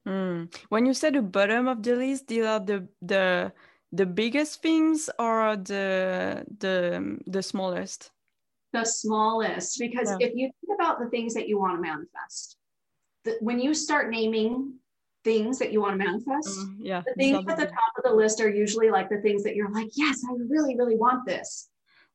[0.07, 0.55] Mm.
[0.69, 3.53] When you said the bottom of the list, these are the the
[3.93, 8.11] the biggest things or the the the smallest?
[8.73, 10.29] The smallest, because yeah.
[10.29, 12.57] if you think about the things that you want to manifest,
[13.25, 14.75] the, when you start naming
[15.25, 18.15] things that you want to manifest, mm, yeah, the things at the top of the
[18.15, 21.69] list are usually like the things that you're like, yes, I really, really want this.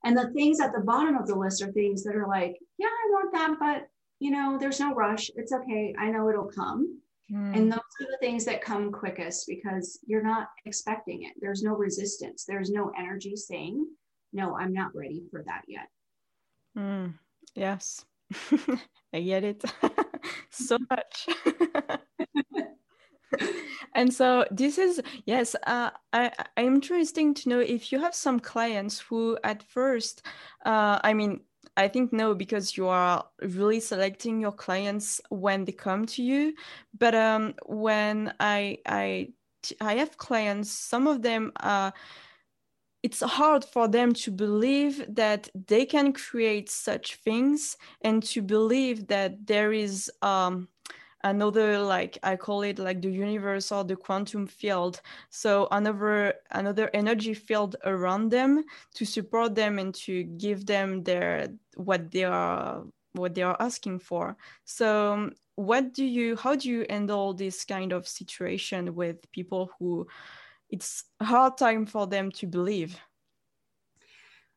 [0.04, 2.88] And the things at the bottom of the list are things that are like, yeah,
[2.88, 3.88] I want that, but
[4.19, 5.32] you know, there's no rush.
[5.36, 5.95] It's okay.
[5.97, 7.01] I know it'll come.
[7.32, 7.58] Mm.
[7.58, 11.34] And those are the things that come quickest because you're not expecting it.
[11.39, 12.45] There's no resistance.
[12.47, 13.86] There's no energy saying,
[14.34, 15.88] no, I'm not ready for that yet.
[16.77, 17.15] Mm.
[17.56, 18.06] Yes,
[19.13, 19.63] I get it.
[20.49, 21.27] so much.
[23.95, 28.39] and so this is yes uh, I, i'm interesting to know if you have some
[28.39, 30.25] clients who at first
[30.65, 31.41] uh, i mean
[31.82, 36.54] i think no because you are really selecting your clients when they come to you.
[36.98, 39.30] But um, when i i
[39.80, 41.91] i have clients some of them uh,
[43.04, 49.08] it's hard for them to believe that they can create such things and to believe
[49.08, 50.67] that there is um,
[51.23, 56.89] another like i call it like the universe or the quantum field so another another
[56.93, 62.84] energy field around them to support them and to give them their what they are
[63.13, 67.65] what they are asking for so um, what do you how do you handle this
[67.65, 70.07] kind of situation with people who
[70.71, 72.97] it's hard time for them to believe.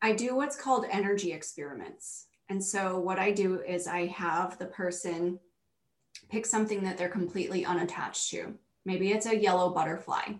[0.01, 2.27] I do what's called energy experiments.
[2.49, 5.39] And so what I do is I have the person
[6.29, 8.55] pick something that they're completely unattached to.
[8.85, 10.33] Maybe it's a yellow butterfly.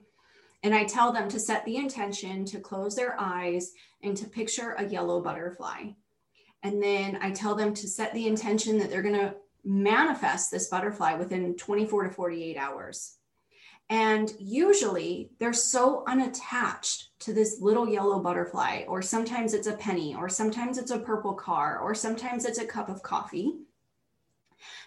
[0.63, 4.71] And I tell them to set the intention to close their eyes and to picture
[4.71, 5.91] a yellow butterfly.
[6.63, 10.67] And then I tell them to set the intention that they're going to manifest this
[10.67, 13.17] butterfly within 24 to 48 hours.
[13.89, 20.15] And usually they're so unattached to this little yellow butterfly, or sometimes it's a penny,
[20.15, 23.53] or sometimes it's a purple car, or sometimes it's a cup of coffee.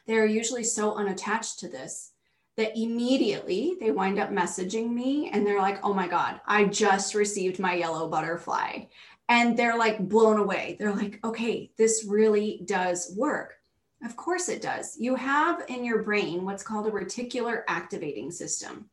[0.09, 2.13] They're usually so unattached to this
[2.57, 7.15] that immediately they wind up messaging me and they're like, oh my God, I just
[7.15, 8.87] received my yellow butterfly.
[9.29, 10.77] And they're like blown away.
[10.79, 13.59] They're like, okay, this really does work.
[14.03, 14.97] Of course it does.
[14.99, 18.89] You have in your brain what's called a reticular activating system.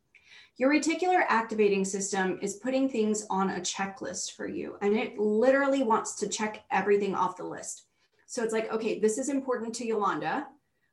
[0.58, 5.84] Your reticular activating system is putting things on a checklist for you, and it literally
[5.84, 7.84] wants to check everything off the list.
[8.26, 10.48] So it's like, okay, this is important to Yolanda.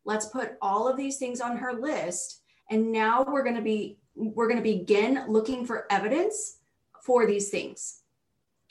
[0.05, 2.43] Let's put all of these things on her list.
[2.71, 6.59] And now we're going to be we're going to begin looking for evidence
[7.03, 8.01] for these things.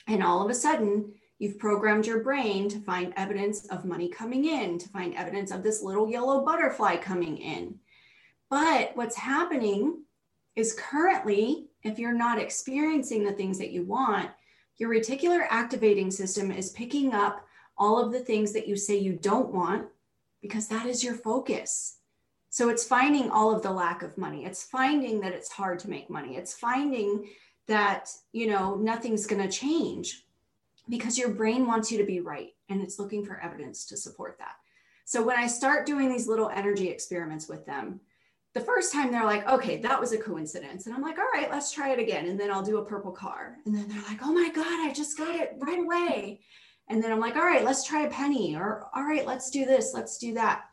[0.07, 4.45] And all of a sudden, you've programmed your brain to find evidence of money coming
[4.45, 7.79] in, to find evidence of this little yellow butterfly coming in.
[8.49, 10.03] But what's happening
[10.55, 14.29] is currently, if you're not experiencing the things that you want,
[14.77, 17.45] your reticular activating system is picking up
[17.77, 19.87] all of the things that you say you don't want
[20.41, 21.97] because that is your focus.
[22.49, 24.45] So it's finding all of the lack of money.
[24.45, 26.35] It's finding that it's hard to make money.
[26.35, 27.29] It's finding
[27.67, 30.25] that, you know, nothing's going to change
[30.89, 34.37] because your brain wants you to be right and it's looking for evidence to support
[34.39, 34.55] that.
[35.05, 38.01] So when I start doing these little energy experiments with them,
[38.53, 40.85] the first time they're like, okay, that was a coincidence.
[40.85, 42.27] And I'm like, all right, let's try it again.
[42.27, 43.57] And then I'll do a purple car.
[43.65, 46.41] And then they're like, oh my God, I just got it right away.
[46.91, 48.53] And then I'm like, all right, let's try a penny.
[48.53, 50.65] Or all right, let's do this, let's do that.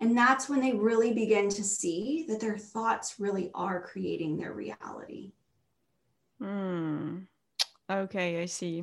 [0.00, 4.52] And that's when they really begin to see that their thoughts really are creating their
[4.52, 5.30] reality.
[6.40, 7.18] Hmm.
[7.88, 8.82] Okay, I see.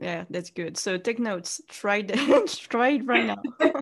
[0.00, 0.76] Yeah, that's good.
[0.76, 1.60] So take notes.
[1.68, 2.46] Try it.
[2.68, 3.42] try it right now.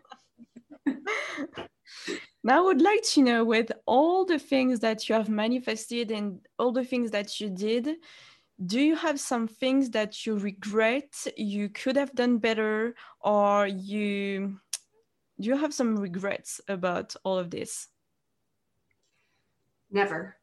[2.45, 6.41] Now, I would like to know with all the things that you have manifested and
[6.59, 7.89] all the things that you did,
[8.65, 14.59] do you have some things that you regret you could have done better or you
[15.41, 17.89] do you have some regrets about all of this?
[19.91, 20.37] Never.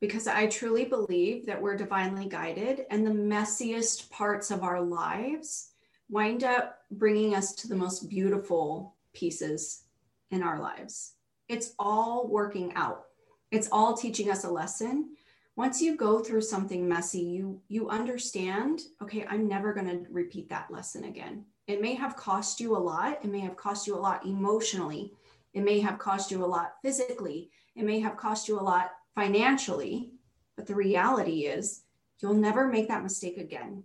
[0.00, 5.72] Because I truly believe that we're divinely guided, and the messiest parts of our lives
[6.10, 9.84] wind up bringing us to the most beautiful pieces
[10.30, 11.16] in our lives
[11.48, 13.04] it's all working out.
[13.50, 15.16] It's all teaching us a lesson.
[15.56, 20.50] Once you go through something messy, you you understand, okay, I'm never going to repeat
[20.50, 21.44] that lesson again.
[21.66, 25.14] It may have cost you a lot, it may have cost you a lot emotionally,
[25.54, 28.92] it may have cost you a lot physically, it may have cost you a lot
[29.14, 30.12] financially,
[30.56, 31.82] but the reality is
[32.20, 33.82] you'll never make that mistake again.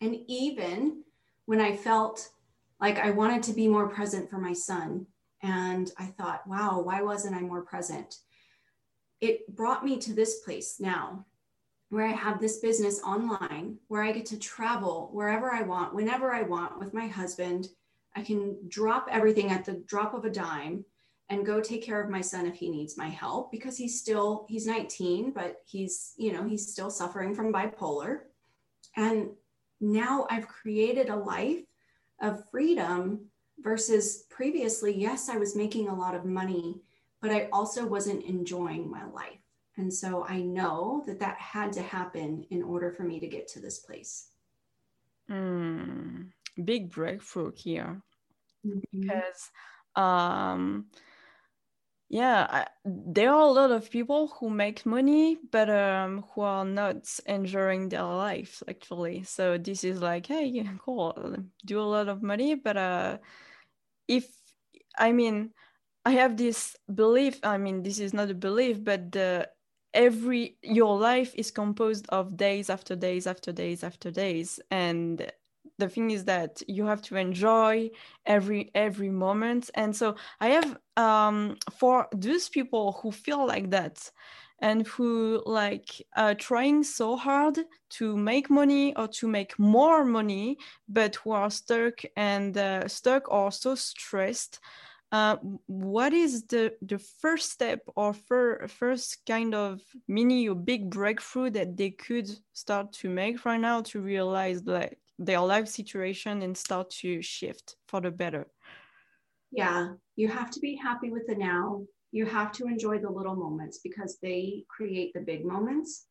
[0.00, 1.02] And even
[1.46, 2.30] when I felt
[2.80, 5.06] like I wanted to be more present for my son,
[5.42, 8.18] and I thought, wow, why wasn't I more present?
[9.20, 11.26] It brought me to this place now
[11.90, 16.34] where I have this business online, where I get to travel wherever I want, whenever
[16.34, 17.68] I want with my husband.
[18.14, 20.84] I can drop everything at the drop of a dime
[21.30, 24.46] and go take care of my son if he needs my help because he's still
[24.48, 28.20] he's 19 but he's you know he's still suffering from bipolar
[28.96, 29.28] and
[29.78, 31.60] now i've created a life
[32.22, 33.28] of freedom
[33.60, 36.80] versus previously, yes, I was making a lot of money,
[37.20, 39.40] but I also wasn't enjoying my life.
[39.76, 43.46] And so I know that that had to happen in order for me to get
[43.48, 44.30] to this place.
[45.30, 46.30] Mm,
[46.64, 48.02] big breakthrough here
[48.66, 48.78] mm-hmm.
[48.92, 49.50] because
[49.94, 50.86] um,
[52.08, 56.64] yeah I, there are a lot of people who make money but um, who are
[56.64, 62.22] not enjoying their life actually so this is like hey cool do a lot of
[62.22, 63.18] money but uh
[64.06, 64.26] if
[64.98, 65.50] i mean
[66.04, 69.48] i have this belief i mean this is not a belief but the
[69.94, 74.60] every your life is composed of days after days after days after days.
[74.70, 75.30] And
[75.78, 77.90] the thing is that you have to enjoy
[78.26, 79.70] every every moment.
[79.74, 84.10] And so i have um for those people who feel like that
[84.60, 87.58] and who like uh, trying so hard
[87.90, 93.30] to make money or to make more money but who are stuck and uh, stuck
[93.30, 94.58] or so stressed
[95.10, 95.36] uh,
[95.66, 101.50] what is the the first step or fir- first kind of mini or big breakthrough
[101.50, 106.56] that they could start to make right now to realize like their life situation and
[106.56, 108.46] start to shift for the better
[109.50, 113.36] yeah you have to be happy with the now you have to enjoy the little
[113.36, 116.06] moments because they create the big moments.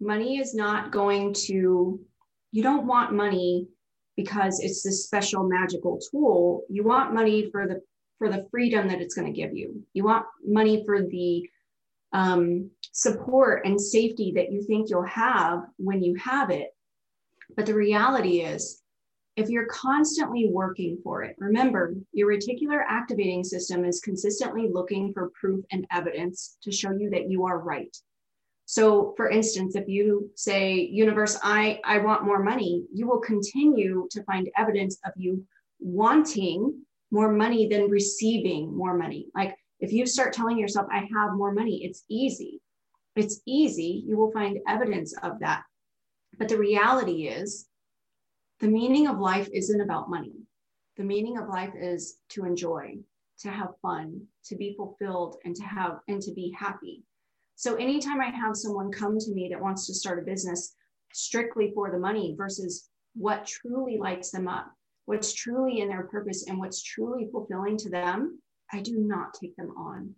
[0.00, 1.98] Money is not going to,
[2.52, 3.66] you don't want money
[4.16, 6.64] because it's this special magical tool.
[6.68, 7.80] You want money for the
[8.24, 9.84] for the freedom that it's going to give you.
[9.92, 11.46] You want money for the
[12.14, 16.68] um, support and safety that you think you'll have when you have it.
[17.54, 18.80] But the reality is,
[19.36, 25.30] if you're constantly working for it, remember your reticular activating system is consistently looking for
[25.38, 27.94] proof and evidence to show you that you are right.
[28.64, 34.08] So, for instance, if you say, Universe, I, I want more money, you will continue
[34.12, 35.44] to find evidence of you
[35.78, 36.80] wanting
[37.10, 39.28] more money than receiving more money.
[39.34, 42.60] Like if you start telling yourself, I have more money, it's easy.
[43.16, 44.04] It's easy.
[44.06, 45.62] You will find evidence of that.
[46.38, 47.68] But the reality is,
[48.60, 50.32] the meaning of life isn't about money.
[50.96, 52.96] The meaning of life is to enjoy.
[53.40, 57.02] to have fun, to be fulfilled, and to have and to be happy.
[57.56, 60.74] So anytime I have someone come to me that wants to start a business
[61.12, 64.72] strictly for the money versus what truly lights them up,
[65.06, 68.40] what's truly in their purpose, and what's truly fulfilling to them,
[68.72, 70.14] I do not take them on.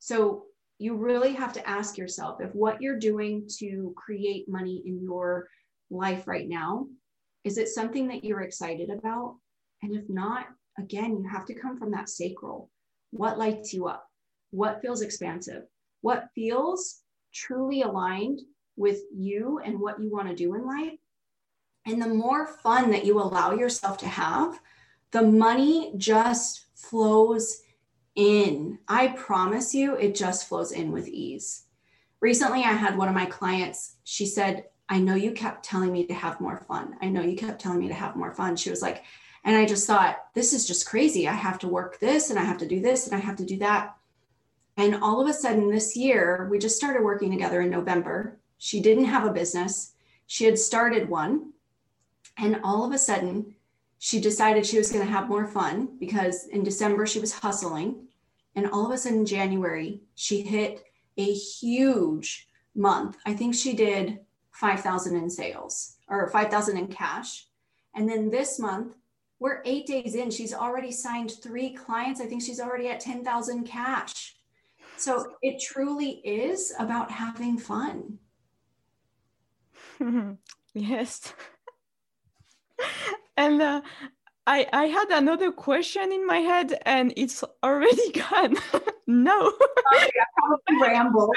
[0.00, 0.44] So
[0.78, 5.48] you really have to ask yourself if what you're doing to create money in your
[5.90, 6.86] life right now
[7.44, 9.36] is it something that you're excited about?
[9.82, 10.46] And if not,
[10.78, 12.70] again, you have to come from that sacral.
[13.10, 14.06] What lights you up?
[14.50, 15.64] What feels expansive?
[16.00, 17.02] What feels
[17.34, 18.40] truly aligned
[18.76, 20.98] with you and what you want to do in life?
[21.86, 24.60] And the more fun that you allow yourself to have,
[25.10, 27.62] the money just flows
[28.14, 28.78] in.
[28.88, 31.64] I promise you, it just flows in with ease.
[32.20, 36.06] Recently, I had one of my clients, she said, I know you kept telling me
[36.06, 36.96] to have more fun.
[37.00, 38.56] I know you kept telling me to have more fun.
[38.56, 39.04] She was like,
[39.44, 41.28] and I just thought, this is just crazy.
[41.28, 43.44] I have to work this and I have to do this and I have to
[43.44, 43.96] do that.
[44.76, 48.38] And all of a sudden, this year, we just started working together in November.
[48.58, 49.92] She didn't have a business,
[50.26, 51.52] she had started one.
[52.36, 53.54] And all of a sudden,
[53.98, 58.06] she decided she was going to have more fun because in December she was hustling.
[58.54, 60.84] And all of a sudden, January, she hit
[61.16, 63.16] a huge month.
[63.24, 64.20] I think she did
[64.52, 67.46] 5,000 in sales or 5,000 in cash.
[67.94, 68.96] And then this month,
[69.38, 70.30] we're eight days in.
[70.30, 72.20] She's already signed three clients.
[72.20, 74.36] I think she's already at 10,000 cash.
[74.96, 78.18] So it truly is about having fun.
[80.74, 81.34] yes.
[83.36, 83.82] and uh,
[84.46, 88.56] I, I had another question in my head and it's already gone.
[89.06, 89.52] no.
[89.92, 91.32] Sorry, I probably ramble.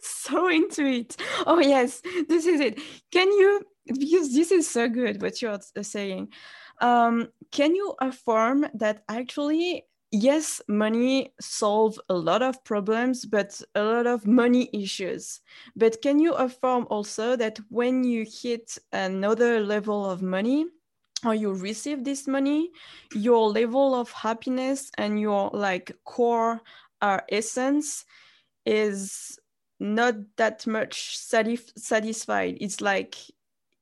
[0.00, 1.16] so into it.
[1.46, 2.78] Oh, yes, this is it.
[3.10, 6.28] Can you, because this is so good what you're saying,
[6.80, 13.82] um, can you affirm that actually, yes, money solve a lot of problems, but a
[13.82, 15.40] lot of money issues.
[15.74, 20.66] But can you affirm also that when you hit another level of money,
[21.24, 22.70] or you receive this money
[23.14, 26.60] your level of happiness and your like core
[27.00, 28.04] uh, essence
[28.64, 29.38] is
[29.80, 33.16] not that much satisf- satisfied it's like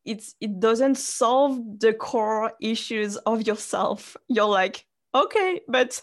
[0.05, 6.01] it's it doesn't solve the core issues of yourself you're like okay but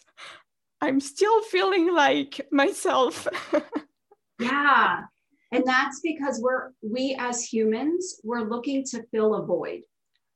[0.82, 3.28] i'm still feeling like myself
[4.40, 5.02] yeah
[5.52, 9.82] and that's because we're we as humans we're looking to fill a void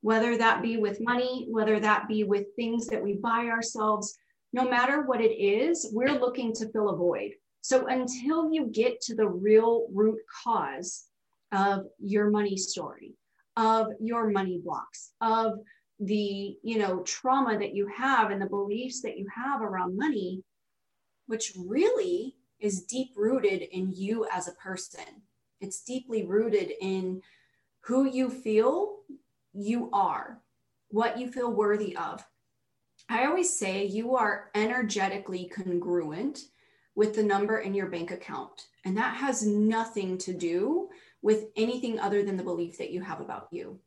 [0.05, 4.15] whether that be with money, whether that be with things that we buy ourselves,
[4.53, 7.31] no matter what it is, we're looking to fill a void.
[7.61, 11.05] So until you get to the real root cause
[11.51, 13.15] of your money story,
[13.57, 15.53] of your money blocks, of
[15.99, 20.43] the you know trauma that you have and the beliefs that you have around money
[21.27, 25.21] which really is deep rooted in you as a person
[25.61, 27.21] it's deeply rooted in
[27.81, 28.97] who you feel
[29.53, 30.41] you are,
[30.89, 32.23] what you feel worthy of.
[33.09, 36.39] I always say you are energetically congruent
[36.95, 38.67] with the number in your bank account.
[38.85, 40.89] And that has nothing to do
[41.21, 43.79] with anything other than the belief that you have about you.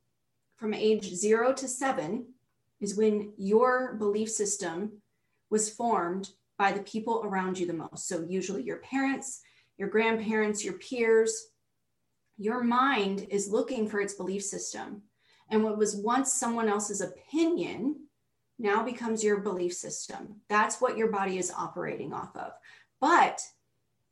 [0.59, 2.33] From age zero to seven
[2.81, 5.01] is when your belief system
[5.49, 8.09] was formed by the people around you the most.
[8.09, 9.41] So, usually your parents,
[9.77, 11.51] your grandparents, your peers.
[12.37, 15.03] Your mind is looking for its belief system.
[15.49, 17.95] And what was once someone else's opinion
[18.59, 20.41] now becomes your belief system.
[20.49, 22.51] That's what your body is operating off of.
[22.99, 23.41] But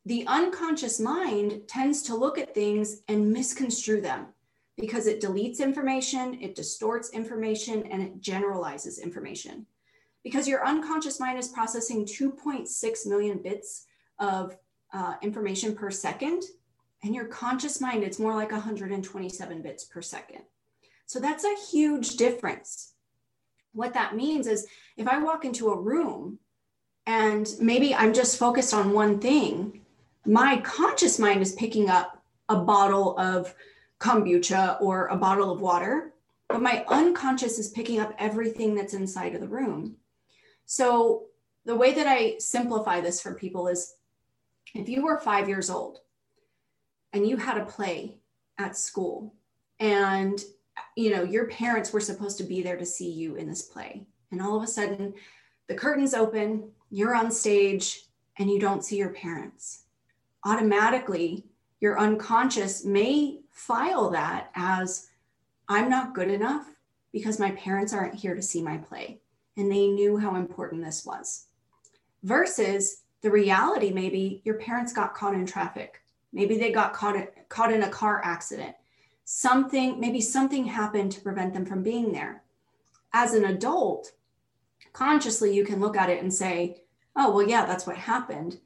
[0.06, 4.28] the unconscious mind tends to look at things and misconstrue them
[4.78, 9.66] because it deletes information, it distorts information, and it generalizes information.
[10.22, 13.86] Because your unconscious mind is processing 2.6 million bits
[14.18, 14.56] of
[14.92, 16.44] uh, information per second,
[17.02, 20.42] and your conscious mind, it's more like 127 bits per second.
[21.06, 22.92] So that's a huge difference.
[23.72, 24.66] What that means is
[24.96, 26.38] if I walk into a room
[27.06, 29.80] and maybe I'm just focused on one thing,
[30.26, 33.54] my conscious mind is picking up a bottle of
[34.00, 36.12] kombucha or a bottle of water,
[36.48, 39.96] but my unconscious is picking up everything that's inside of the room.
[40.66, 41.26] So
[41.64, 43.94] the way that I simplify this for people is
[44.74, 46.00] if you were five years old
[47.12, 48.18] and you had a play
[48.58, 49.34] at school
[49.80, 50.42] and
[50.96, 54.06] you know, your parents were supposed to be there to see you in this play.
[54.30, 55.14] And all of a sudden,
[55.68, 58.02] the curtains open, you're on stage,
[58.38, 59.84] and you don't see your parents.
[60.44, 61.44] Automatically,
[61.80, 65.08] your unconscious may file that as
[65.68, 66.66] I'm not good enough
[67.12, 69.20] because my parents aren't here to see my play.
[69.56, 71.46] And they knew how important this was.
[72.22, 76.02] versus the reality maybe your parents got caught in traffic
[76.32, 77.16] maybe they got caught
[77.48, 78.74] caught in a car accident
[79.24, 82.42] something maybe something happened to prevent them from being there
[83.12, 84.12] as an adult
[84.92, 86.82] consciously you can look at it and say
[87.14, 88.58] oh well yeah that's what happened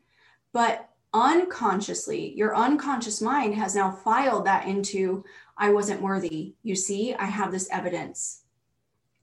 [0.53, 5.23] but unconsciously your unconscious mind has now filed that into
[5.59, 8.43] i wasn't worthy you see i have this evidence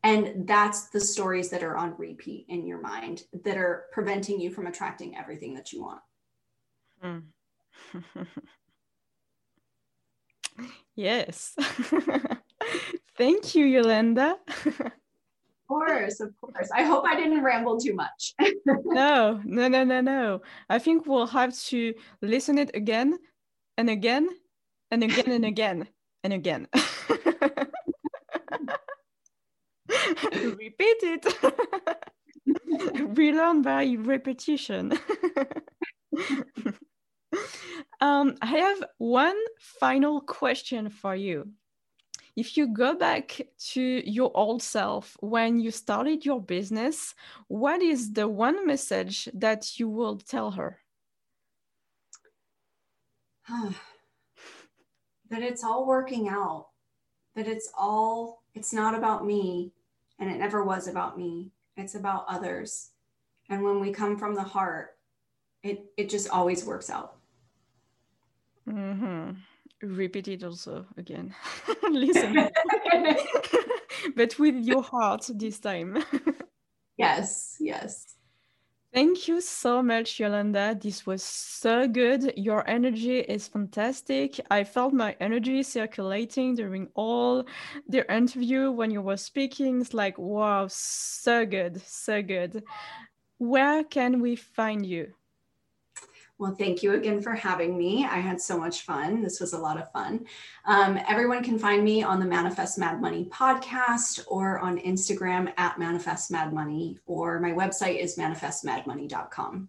[0.03, 4.51] and that's the stories that are on repeat in your mind that are preventing you
[4.51, 6.01] from attracting everything that you want.
[7.03, 7.23] Mm.
[10.95, 11.53] yes.
[13.17, 14.37] Thank you, Yolanda.
[15.69, 16.69] of course, of course.
[16.73, 18.33] I hope I didn't ramble too much.
[18.65, 20.41] no, no, no, no, no.
[20.67, 23.19] I think we'll have to listen it again
[23.77, 24.29] and again
[24.89, 25.87] and again and again
[26.23, 26.67] and again.
[30.33, 31.25] repeat it.
[33.15, 34.93] we learn by repetition.
[38.01, 41.51] um, I have one final question for you.
[42.39, 43.41] If you go back
[43.73, 47.13] to your old self when you started your business,
[47.49, 50.79] what is the one message that you will tell her?
[53.49, 56.67] that it's all working out,
[57.35, 59.73] that it's all, it's not about me,
[60.17, 61.51] and it never was about me.
[61.75, 62.91] It's about others.
[63.49, 64.91] And when we come from the heart,
[65.61, 67.17] it, it just always works out.
[68.65, 69.31] Mm-hmm.
[69.81, 71.33] Repeat it also again.
[71.89, 72.49] Listen.
[74.15, 76.03] but with your heart this time.
[76.97, 78.15] yes, yes.
[78.91, 80.75] Thank you so much, Yolanda.
[80.81, 82.33] This was so good.
[82.35, 84.39] Your energy is fantastic.
[84.49, 87.45] I felt my energy circulating during all
[87.87, 89.79] the interview when you were speaking.
[89.79, 92.63] It's like, wow, so good, so good.
[93.37, 95.13] Where can we find you?
[96.39, 98.05] Well, thank you again for having me.
[98.05, 99.21] I had so much fun.
[99.21, 100.25] This was a lot of fun.
[100.63, 105.77] Um, everyone can find me on the Manifest Mad Money podcast or on Instagram at
[105.77, 109.67] Manifest Mad Money, or my website is manifestmadmoney.com.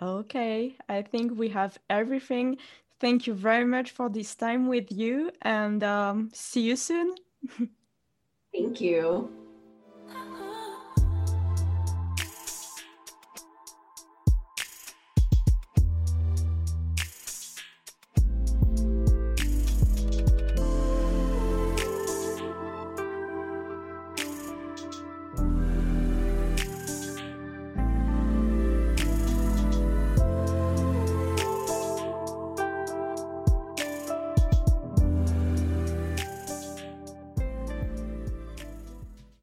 [0.00, 2.58] Okay, I think we have everything.
[3.00, 7.14] Thank you very much for this time with you and um, see you soon.
[8.52, 9.43] Thank you.